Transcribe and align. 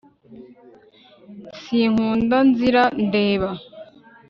sinkunda 1.61 2.37
nzira 2.49 2.83
ndeba 3.05 3.49